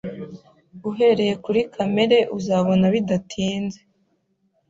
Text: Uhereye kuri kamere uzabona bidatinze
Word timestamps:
Uhereye 0.89 1.33
kuri 1.43 1.61
kamere 1.73 2.17
uzabona 2.37 2.85
bidatinze 2.93 3.79